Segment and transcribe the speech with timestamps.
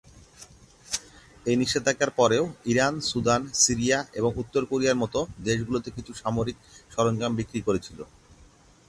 [1.45, 6.57] এই নিষেধাজ্ঞার পরেও ইরান সুদান, সিরিয়া এবং উত্তর কোরিয়ার মতো দেশগুলোতে কিছু সামরিক
[6.93, 7.99] সরঞ্জাম বিক্রি করেছিল।